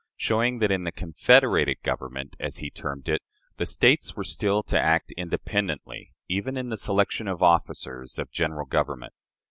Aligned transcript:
showing 0.17 0.57
that 0.57 0.71
in 0.71 0.83
the 0.83 0.91
"confederated 0.91 1.77
Government," 1.83 2.35
as 2.39 2.57
he 2.57 2.71
termed 2.71 3.07
it, 3.07 3.21
the 3.57 3.67
States 3.67 4.15
were 4.15 4.23
still 4.23 4.63
to 4.63 4.79
act 4.81 5.11
independently, 5.15 6.11
even 6.27 6.57
in 6.57 6.69
the 6.69 6.75
selection 6.77 7.27
of 7.27 7.43
officers 7.43 8.17
of 8.17 8.29
the 8.29 8.33
General 8.33 8.65
Government. 8.65 9.13